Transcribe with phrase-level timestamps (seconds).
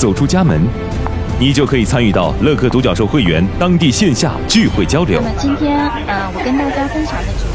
[0.00, 0.58] 走出家门，
[1.38, 5.20] 你就可以参与到乐客独角兽会员当地线下聚会交流。
[5.22, 7.28] 那么今天，呃，我跟大家分享的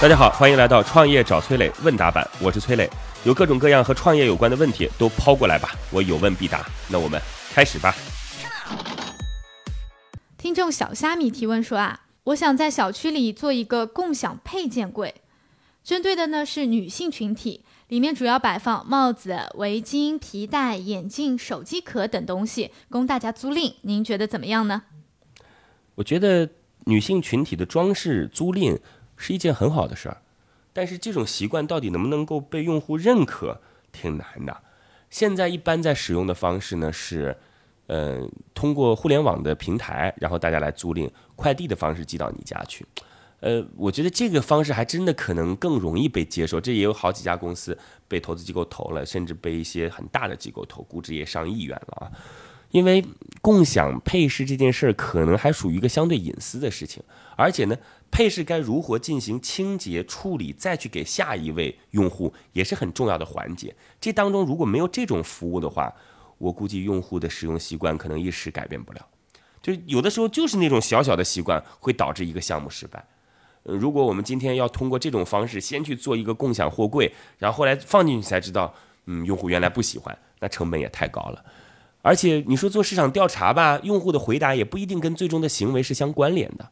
[0.00, 2.88] 大家好，欢迎来到创业找崔磊问答版，我是崔磊，
[3.24, 6.64] 有各种各样和创业有关的问题都抛过来吧，我有问必答。
[6.88, 7.20] 那我们
[7.52, 7.92] 开始吧。
[10.36, 15.12] 听众小虾米提问说啊，我想在小区里做一个共享配件柜，
[15.82, 23.74] 针对的呢是女性群体，里面主要摆放帽子、围巾、皮带、眼镜、手机壳等东西，供大家租赁。
[23.82, 24.84] 您觉得怎么样呢？
[25.96, 26.48] 我觉得
[26.84, 28.78] 女性群体的装饰租赁。
[29.18, 30.16] 是一件很好的事儿，
[30.72, 33.60] 但是这种习惯到底能不能够被用户认可，
[33.92, 34.56] 挺难的。
[35.10, 37.36] 现在一般在使用的方式呢是，
[37.88, 42.86] 嗯，通过互联网的平台，然后大家来租赁快递的方式寄到你家去。
[43.40, 46.60] 呃，我觉得这个方式还真的可能更容易被接受。
[46.60, 52.12] 这也有好几家公司被投资机构投了，甚至被一些很大的机构投，估值也上亿元了啊。
[52.70, 53.04] 因为
[53.40, 57.02] 共享配饰这件事儿可能还属于一个相对隐私的事情，
[57.36, 57.76] 而且呢。
[58.10, 63.76] 配饰该如何进行清洁处理，再去给下一位用户，也是很重要的环节。
[64.00, 65.92] 这当中如果没有这种服务的话，
[66.38, 69.06] 我估计用户的使用习惯可能一时改变不了。
[69.60, 73.04] 就有的时候就是那种小小的习惯会导致一个项目失败。
[73.62, 78.74] 如果我们今天要通过这种方式先去做一个共享货柜，然后后来放进去才知道，
[79.04, 81.44] 嗯，用户原来不喜欢，那成本也太高了。
[82.02, 86.70] 而且你说做市场调查吧，用户的回答也不一定跟最终的行为是相关联的。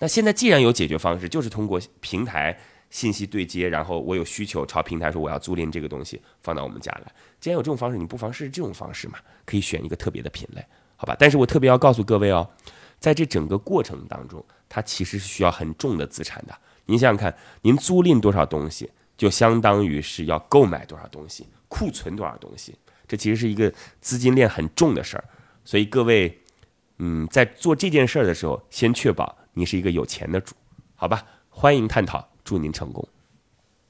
[0.00, 2.58] 那现在既然有解决方式，就是通过平台
[2.90, 7.12] 信息对接，然后我有需求朝平台说我要租赁这个东西放到我们家来。
[7.40, 9.18] 既然有这种方式，你不妨试试这种方式嘛？
[9.44, 10.64] 可以选一个特别的品类，
[10.96, 11.16] 好吧？
[11.18, 12.48] 但是我特别要告诉各位哦，
[12.98, 16.54] 在这整个过程当中，它其实是需要很重的资产的。
[16.86, 22.74] 您想想看，您租赁多少东西，就相当于是要购买多少东西，库存多少东西，
[23.06, 25.24] 这其实是一个资金链很重的事儿。
[25.64, 26.38] 所以各位，
[26.98, 29.36] 嗯，在做这件事儿的时候，先确保。
[29.56, 30.54] 你是一个有钱的主，
[30.96, 31.22] 好吧？
[31.48, 33.08] 欢迎探讨，祝您成功。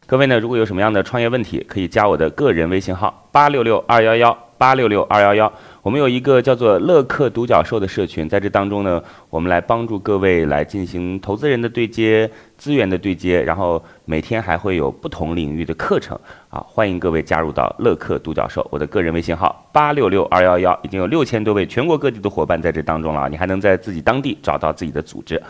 [0.07, 5.51] 各位呢，如果有什么样的创业问题，可以加我的个人微信号八六六二幺幺八六六二幺幺。
[5.85, 16.19] 我们有一个叫做乐客独角兽的社群，在这当中呢，我们来帮助各位来进行投资人的对接、资源的对接，然后每天还会有不同领域的课程
[16.49, 18.67] 啊，欢迎各位加入到乐客独角兽。
[18.71, 25.43] 我的个人微信号八六六二幺幺，已经有六千多位全国各地的伙伴在这当中了，你还能在自己当地找到自己的组织。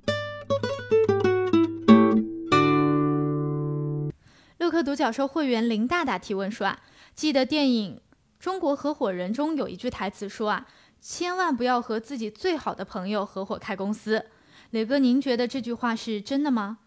[4.59, 6.81] 乐客独角兽会员林大大提问说啊，
[7.15, 8.01] 记得电影。
[8.45, 10.67] 中国合伙人中有一句台词说啊，
[11.01, 14.27] 千万不要和自己最好的朋友合伙开公司。
[14.73, 16.81] 磊哥，您觉得这句话是真的吗？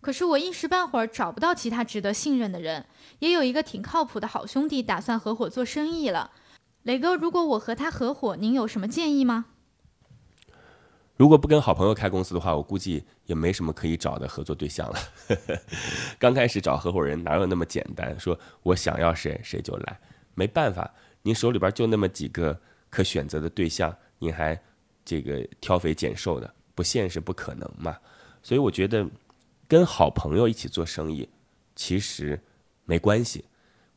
[0.00, 2.86] 可是我一时半会儿找不到其他值得信任的人，
[3.18, 6.30] 也有一个挺靠谱的好兄弟打算合伙做生意了。
[6.84, 9.46] 磊哥，如果我和他合伙，您有什么建议吗？
[11.16, 14.98] 如果不跟好朋友开公司的话，我估计也没什么可以找的合作对象了。
[16.20, 18.16] 刚开始找合伙人哪有那么简单？
[18.20, 20.00] 说我想要谁谁就来。
[20.40, 24.58] 没办法，您手里边就那么几个可选择的对象，您还
[25.04, 27.94] 这个挑肥拣瘦的，不现实，不可能嘛。
[28.42, 29.06] 所以我觉得
[29.68, 31.28] 跟好朋友一起做生意，
[31.76, 32.40] 其实
[32.86, 33.44] 没关系。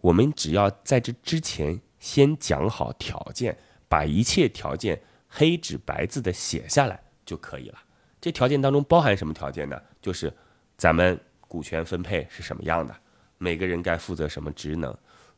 [0.02, 3.58] 我们只要在这之前先讲好条件，
[3.88, 7.78] 把一切条件黑纸白字的写下来就可以了。
[8.20, 9.82] 这条件当中包含什么条件呢？
[10.02, 10.30] 就是
[10.76, 12.94] 咱们股权分配是什么样的，
[13.38, 14.94] 每个人该负责什么职能。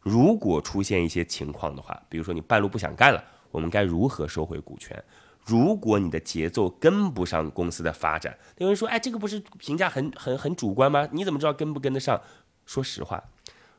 [0.05, 5.03] 如果出现一些情况的话，比如说你半路不想干了，我们该如何收回股权？
[5.43, 11.09] 如果你的节奏跟不上公司的发展，有人说，哎，这个不是评价很很很主观吗？
[11.11, 12.21] 你怎么知道跟不跟得上？
[12.67, 13.23] 说实话，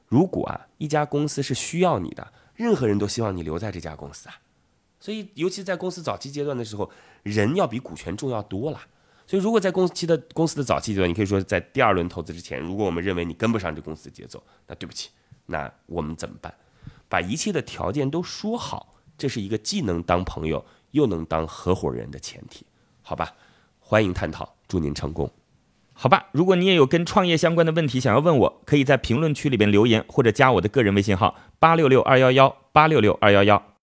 [0.09, 4.35] 如果啊一家公司是需要你的，任何人都希望你留在这家公司啊。
[4.99, 6.91] 所以，尤其在公司早期阶段的时候，
[7.23, 8.81] 人要比股权重要多了。
[9.29, 15.11] 所以，如果在公司期的公司的早期阶段，你可以说在第二轮投资之前，如果我们认为你跟不上这公司的节奏，那对不起，
[15.47, 16.53] 那我们怎么办？
[17.09, 22.67] 把一切的条件都说好，这是一个既能当朋友又能当合伙人的前提，
[23.03, 23.33] 好吧？
[23.79, 25.31] 欢迎探讨，祝您成功。
[25.93, 33.63] 好吧，如果你也有跟创业相关的问题想要问我，可以在评论区里边留言，或者加我的个人微信号八六六二幺幺八六六二幺幺。